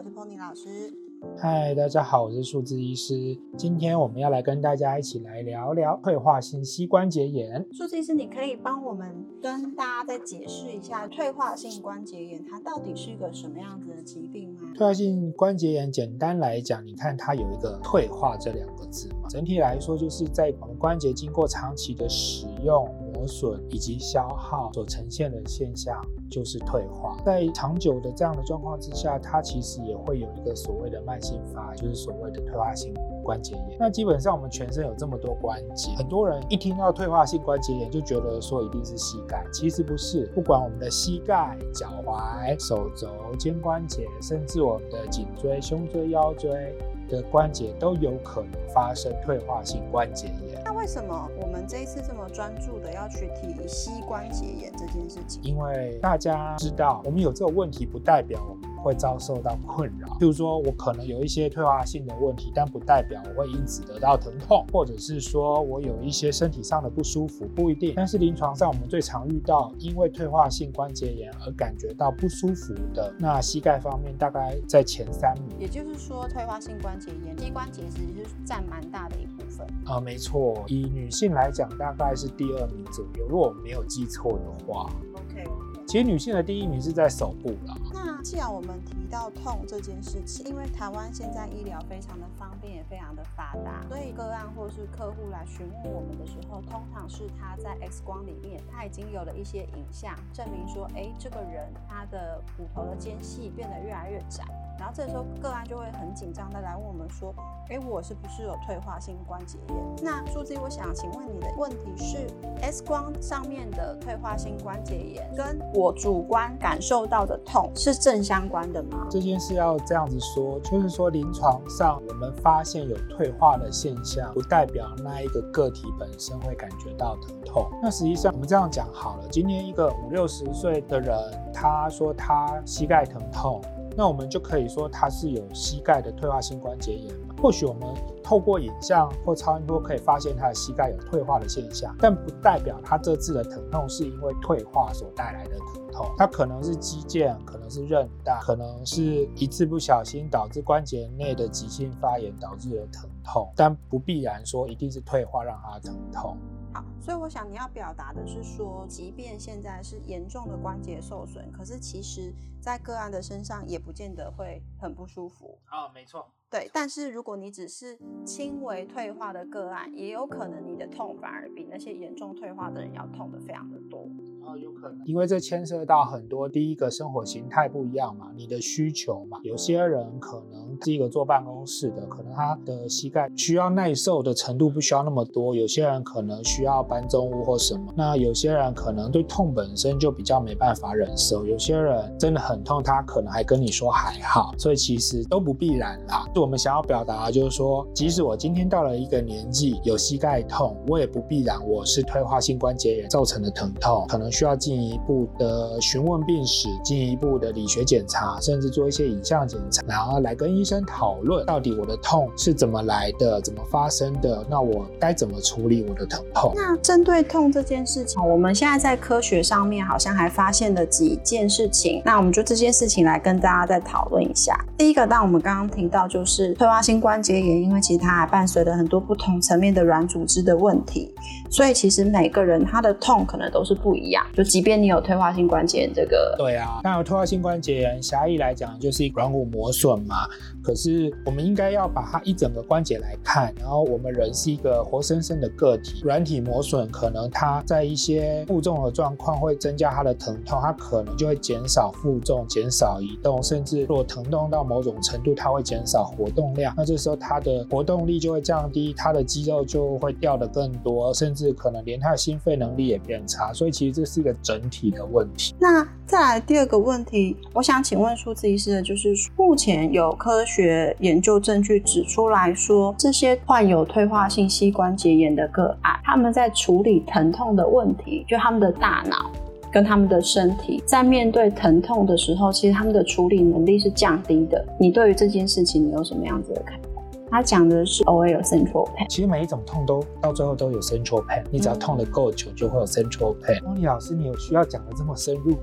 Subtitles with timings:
[0.00, 0.90] 我是 Pony 老师。
[1.36, 3.38] 嗨，大家好，我是数字医师。
[3.54, 7.62] 今天我们要来跟大家一起来聊聊退化性膝关节炎。
[7.70, 14.72] 数字医师，你可以帮我们跟大家再解释一下退化性关节炎，它到底是一个什么样子的疾病吗？
[14.74, 22.88] 退化性关节炎简单来讲，你看它有一个“退化”这两个字嘛，整体来说就是在我们关节经过长期的使用、
[23.20, 26.00] 磨损以及消耗所呈现的现象。
[26.30, 33.76] 就是退化，在长久的这样的状况之下，它其实也会有一个所谓的慢性发，就是所谓的退化性关节炎。
[33.80, 40.24] 那基本上我们全身有这么多关节，很多人一听到退化性关节炎就觉得说一定是膝盖，其实不是。
[40.26, 46.78] 不管我们的膝盖、脚踝、手肘、肩关节，甚至我们的颈椎、胸椎、腰椎。
[47.10, 50.62] 的关节都有可能发生退化性关节炎。
[50.64, 55.42] 那为什么我们这一次这么专注的要去提膝关节炎这件事情？
[55.42, 58.69] 因为大家知道，我们有这个问题，不代表我们。
[58.82, 67.92] 会遭受到困扰，譬如说我可能有一些退化性的问题，但不代表我会因此得到疼痛，或者是说我有一些身体上的不舒服，不一定。
[67.96, 75.58] 但是临床上我们最常遇到因为退化性关节炎而感觉到不舒服的，那膝盖方面大概在前三名。
[75.58, 79.66] 也就是说，退化性关节炎，膝关节其实是占蛮大的一部分。
[79.84, 84.90] 啊、呃，没错，以女性来讲，大概是第二名左右，如果我没有记错的话。
[85.14, 85.44] OK。
[85.90, 87.76] 其实女性的第一名是在手部啦。
[87.92, 104.44] 那既然我们提到痛这件事情，因为台湾现在医疗非常的方便，也非常的发达，所以个案或是客户来询问我们的时候，通常是他在 X 光里面他已经有了一些影像，证明说，哎，这个人他的骨头的间隙变得越来越窄。
[104.78, 107.34] 然后这时候个案就会很紧张的来问我们说
[107.68, 112.26] ：“哎，我是不是有退化性关节炎？”那数字，我想请问你的问题是
[112.62, 119.06] ：X 光上面的退化性关节炎跟我主观感受到的痛是正相关的吗？
[119.08, 127.66] 这件事要这样子说，就是说临床上我们发现有退化的现象，不代表那一个个体本身会感觉到疼痛。
[127.82, 131.16] 那实际上我们这样讲好了，今天一个五六十岁的人，
[131.50, 133.58] 他说他膝盖疼痛。
[133.96, 137.12] 那我们就可以说他是有膝盖的退化性关节炎。
[137.40, 146.06] 或许我们透过影像或超音波可以发现他的膝盖有退化的现象，但不代表他这次的疼痛是因为退化所带来的疼痛。
[146.18, 156.36] 它可能是肌腱，可能是韧带，可能是一次不小心导致关节内的急性发炎导致的疼痛，但不必然说一定是退化让他疼痛。
[156.72, 165.58] 好，所以我想你要表达的是说，即便现在是严重的关节受损，可是其实在个案的身上也不见得会很不舒服。
[165.72, 166.26] 哦，没错。
[166.50, 174.08] 对，但是如果你只是轻微退化的个案，也有可能你的痛反而比那些严重退化的人要痛得非常的多。
[174.46, 196.26] 哦，有可能，因为这牵涉到很多，第一个生活形态不一样嘛，你的需求嘛，有些人可能第一个坐办公室的，可能他的膝盖需要耐受的程度不需要那么多，有些人可能需要搬重物或什么，那有些人可能对痛本身就比较没办法忍受，有些人真的很痛，他可能还跟你说还好，所以其实都不必然啦。
[196.34, 216.54] 就我们想要表达的就是说，即使我今天到了一个年纪，有膝盖痛，我也不必然我是退化性关节炎造成的疼痛，可能需要进一步的询问病史，进一步的理学检查，甚至做一些影像检查，然后来跟医生讨论到底我的痛是怎么来的，怎么发生的，那我该怎么处理我的疼痛？
[216.56, 224.58] 那针对痛这件事情，我们现在在科学上面好像还发现了几件事情，那我们就这件事情来跟大家再讨论一下。
[224.78, 226.54] 第一个，当我们刚刚听到就是。
[226.54, 231.14] 退化性关节炎，因为其实它还伴随了很多不同层面的软组织的问题，
[231.50, 234.24] 所以其实每个人他的痛可能都是不一样。
[234.34, 240.26] 就即便你有退化性关节炎这个，对啊，那有退化性关节炎，狭义来讲就是软骨磨损嘛。
[240.62, 256.10] 可是我们应该要把它一整个关节来看，然后我们人是一个活生生的个体，软体磨损可能它在一些负重的状况会增加它的疼痛，它可能就会减少负重、减少移动，甚至如果疼痛到某种程度，它会减少。
[256.10, 263.52] 活动量，那这时候它的活动力就会降低，它的肌肉就会掉得更多，甚至是可能连他的心肺能力也变差。
[263.52, 265.54] 所以其实这是一个整体的问题。
[265.58, 279.30] 那再来第二个问题，我想请问数字医师的就是，目前有科学研究证据指出来说，这些患有退化性膝关节炎的个案，他们在处理疼痛的问题，就他们的大脑。
[279.72, 284.66] 跟他们的身体在面对疼痛的时候，其实他们的处理能力是降低的。
[284.80, 286.88] 你对于这件事情，你有什么样子的看法？
[287.30, 293.60] 他讲的是偶尔有 central pain，其实每一种痛都到最后都有 central pain，你只要痛得够久，就会有 central pain。
[293.62, 295.58] Pony、嗯、老师，你有需要讲的这么深入吗？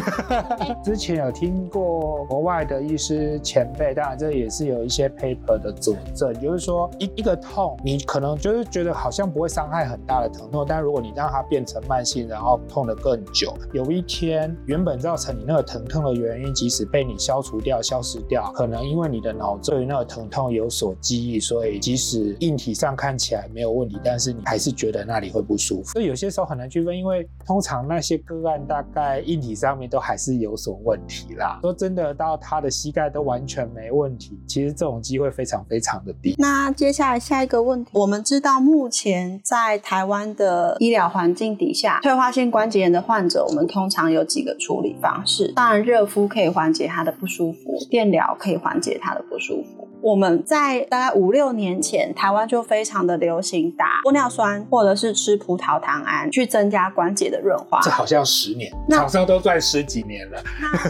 [0.82, 25.84] 之前有听过国外的医师前辈，当然这也是有一些 paper 的佐证，就是说一一个痛，你可能就是觉得好像不会伤害很大的疼痛，但如果你让它变成慢性，然后痛得更久，有一天原本造成你那个疼痛的原因，即使被你消除掉、消失掉，可能因为你的脑对于那个疼痛有所记忆，所以即使硬体上看起来没有问题，但是你还是觉得那里会不舒服。
[25.92, 31.58] 所以有些时候很难区分，因为通常那些个案大概硬体上面都还是有所问题啦。
[31.62, 36.34] 说真的，到他的膝盖都完全没问题，其实这种机会非常非常的低。
[36.38, 45.52] 那接下来下一个问题，我们知道目前在台湾的医疗环境底下，退化性关节炎的患者，我们通常有几个处理方式。
[45.54, 49.83] 当然，热敷可以缓解他的不舒服，电疗可以缓解他的不舒服。
[50.04, 57.80] 我们在大概五六年前，台湾就非常的流行打玻尿酸，或者是吃葡萄糖胺去增加关节的润滑。
[57.82, 60.42] 这好像十年，厂商都赚十几年了。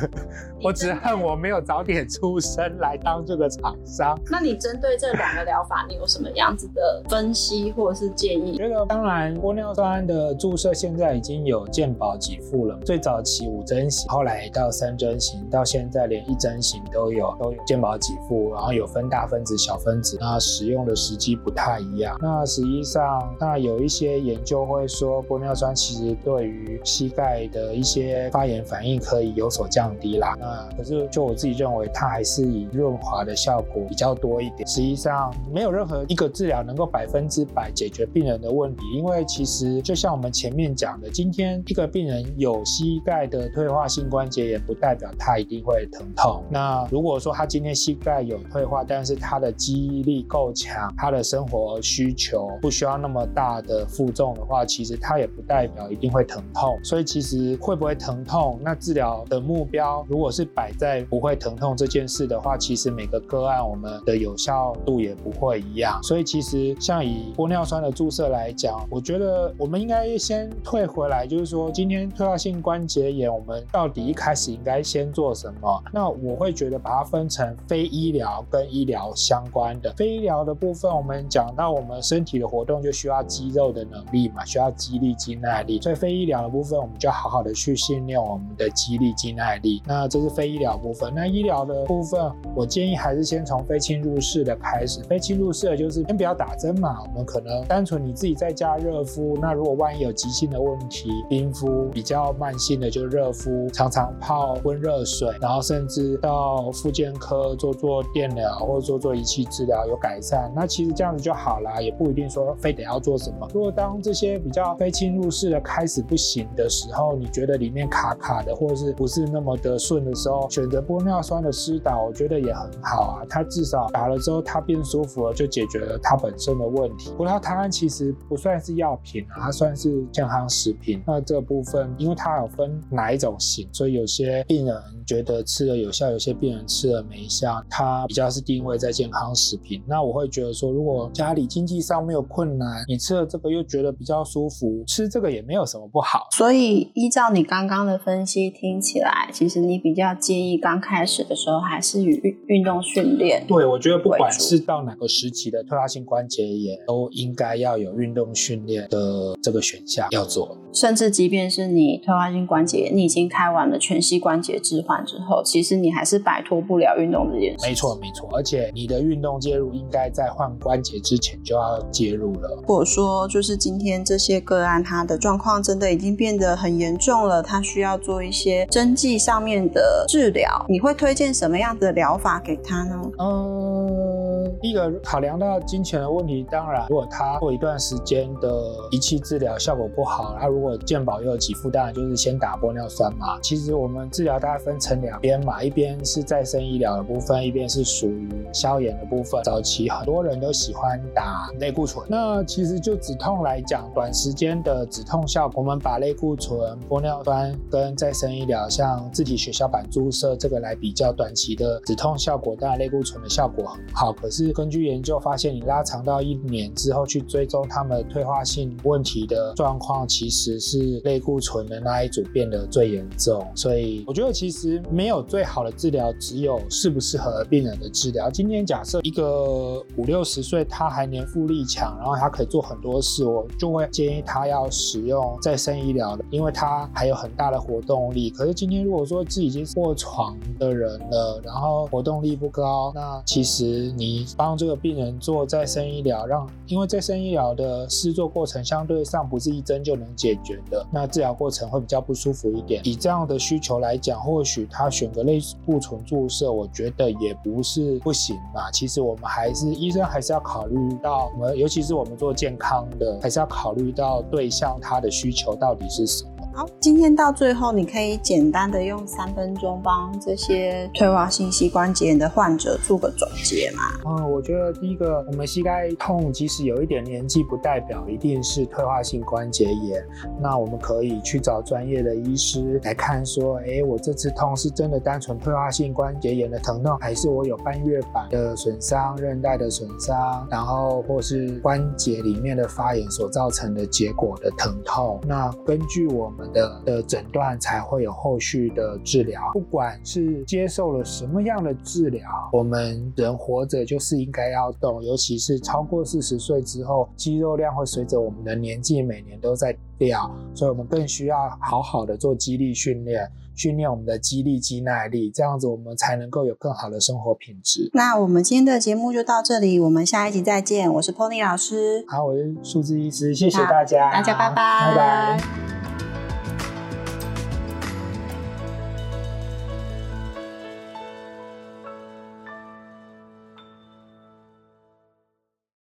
[0.61, 4.19] 我只恨我没有早点出生来当这个厂商。
[4.31, 8.57] 那你针对这两个疗法，你有什么样子的分析或者是建议？
[8.57, 12.77] 这个当然，玻尿酸的注射现在已经有健保给付了。
[12.85, 22.17] 最早期五针型，后来到三针型，到现在连一针型都有都有健保给付，然后有分大分子、小分子，那使用的时机不太一样。
[22.21, 30.37] 那实际上，那有一些研究会说，玻尿酸其实对于膝盖的一些发炎反应可以有所降低啦。
[30.39, 34.67] 那可是，就我自己认为，它还是以润滑的效果比较多一点。
[34.67, 46.43] 实际上，没有任何一个治疗能够百分之百解决病人的问题，因为其实就像我们前面讲的，今天一个病人有膝盖的退化性关节炎，不代表他一定会疼痛。
[46.51, 56.79] 那如果说他今天膝盖有退化，但但是他的记忆力够强，他的生活需求不需要那么大的负重的话，其实他也不代表一定会疼痛。
[56.85, 66.01] 所以其实会不会疼痛，那治疗的目标如果是摆在不会疼痛这件事的话，其实每个个案我们的有效度也不会一样。
[66.05, 75.83] 所以其实像以玻尿酸的注射来讲，我觉得我们应该先退回来，就是说今天退化性关节炎，我们到底一开始应该先做什么？
[75.93, 79.91] 那我会觉得把它分成非医疗跟医医疗相关的。
[79.97, 85.81] 非医疗的部分，我们讲到我们身体的活动就需要肌肉的能力嘛，需要肌力、肌耐力。
[85.81, 89.83] 所以非医疗的部分，我们就好好的去训练我们的肌力、肌耐力。
[89.87, 90.35] 那这是。
[90.35, 92.21] 非医疗部分，那医疗的部分，
[92.57, 95.01] 我建议还是先从非侵入式的开始。
[95.05, 99.39] 非侵入式的就是先不要打针嘛，我们可能单纯你自己在家热敷。
[99.41, 113.49] 那如果万一有急性的问题，冰敷；比较慢性的就热敷，常常泡温热水，然后甚至到复健科做做电疗或做做仪器治疗有改善，那其实这样子就好啦，也不一定说非得要做什么。
[113.55, 123.27] 如果当这些比较非侵入式的开始不行的时候，你觉得里面卡卡的，或者是不是那么的顺的时候，选择玻尿酸的施打，我觉得也很好啊。
[123.31, 127.13] 它至少打了之后，它变舒服了，就解决了它本身的问题。
[127.17, 131.01] 葡萄糖胺其实不算是药品啊，它算是健康食品。
[131.07, 137.63] 那这部分，因为它有分哪一种型，所以有些病人觉得吃了有效，有些病人吃了没效。
[137.69, 139.83] 它比较是低定位在健康食品。
[139.87, 146.29] 那我会觉得说，如果家里经济上没有困难，你吃了这个又觉得比较舒服，吃这个也没有什么不好。
[146.33, 150.15] 所以依照你刚刚的分析，听起来其实你比较。
[150.15, 153.45] 建议刚开始的时候还是与运运动训练。
[153.47, 160.57] 对，我觉得不管是到哪个时期的退化性关节炎，都应该要有运动训练的这个选项要做。
[160.73, 167.67] 甚至即便是你退化性关节炎，你已经开完了全膝关节置换之后，其实你还是摆脱不了运动这件事。
[167.67, 168.29] 没错，没错。
[168.33, 172.55] 而且你的运动介入应该在换关节之前就要介入了。
[172.57, 180.05] 如果说就是今天这些个案，他的状况真的已经变得很严重了，他需要做一些针剂上面的。
[180.07, 183.01] 治疗，你会推荐什么样的疗法给他呢？
[183.19, 184.24] 嗯，
[184.61, 188.51] 第一个考量到金钱的问题，当然，如果他过一段时间的
[188.91, 193.39] 仪器治疗效果不好，他如果健保又有给付，当然就是先打玻尿酸嘛。
[193.41, 199.43] 其实我们治疗大概分成两边嘛，一边是再生医疗的部分，一边是属于消炎的部分。
[199.45, 214.13] 早期很多人都喜欢打类固醇，那其实就止痛来讲，短时间的止痛效果，我们把类固醇、玻尿酸跟再生医疗，像自体血小板注射这个来比较短期的止痛效果，当然类固醇的效果很好。
[214.13, 223.47] 可是是根据研究发现，你拉长到一年之后去追踪他们退化性问题的状况，其实是类固醇的那一组变得最严重。
[223.55, 228.31] 所以我觉得其实没有最好的治疗，只有适不适合病人的治疗。
[228.31, 238.31] 今天假设一个五六十岁，他还年富力强，然后他可以做很多事，我就会建议他要使用再生医疗的，因为他还有很大的活动力。
[238.31, 252.81] 可是今天如果说自己已经卧床的人了，然后活动力不高，那其实你帮这个病人做再生医疗，让因为再生医疗的施作过程相对上不是一针就能解决的，那治疗过程会比较不舒服一点。
[252.85, 258.71] 以这样的需求来讲，或许他选个类固醇注射，我觉得也不是不行嘛。
[258.71, 266.31] 其实我们还是医生还是要考虑到我们，尤其是我们做健康的，还是要考虑到对象他的需求到底是什么。
[266.57, 273.83] 好，今天到最后，你可以简单的用三分钟帮这些退化性膝关节炎的患者做个总结吗？
[274.07, 280.01] 嗯，我觉得第一个，我们膝盖痛，即使有一点年纪，不代表一定是退化性关节炎。
[280.41, 295.21] 那我们可以去找专业的医师来看，说，哎，我这次痛是真的单纯退化性关节炎的疼痛，还是我有半月板的损伤、韧带的损伤，然后或是关节里面的发炎所造成的结果的疼痛？
[295.27, 299.51] 那根据我们们的的诊断才会有后续的治疗。
[299.53, 302.23] 不管是接受了什么样的治疗，
[302.53, 317.91] 我们人活着就是应该要动，尤其是超过四十岁之后，肌肉量会随着我们的年纪每年都在掉，所以我们更需要好好的做肌力训练，训练我们的肌力、肌耐力，这样子我们才能够有更好的生活品质。
[317.95, 320.93] 那我们今天的节目就到这里，我们下一集再见。
[320.95, 325.84] 我是 Pony 老师，好，我是数字医师，谢谢大家，大家拜拜，拜拜。